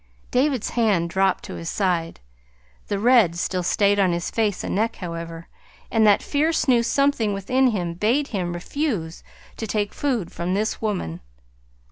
David's 0.31 0.71
hand 0.71 1.11
dropped 1.11 1.43
to 1.43 1.53
his 1.53 1.69
side. 1.69 2.21
The 2.87 2.97
red 2.97 3.35
still 3.35 3.61
stayed 3.61 3.99
on 3.99 4.13
his 4.13 4.31
face 4.31 4.63
and 4.63 4.73
neck, 4.73 4.95
however, 4.95 5.47
and 5.91 6.07
that 6.07 6.23
fierce 6.23 6.67
new 6.67 6.81
something 6.81 7.35
within 7.35 7.67
him 7.67 7.93
bade 7.93 8.29
him 8.29 8.53
refuse 8.53 9.21
to 9.57 9.67
take 9.67 9.93
food 9.93 10.31
from 10.31 10.55
this 10.55 10.81
woman.... 10.81 11.19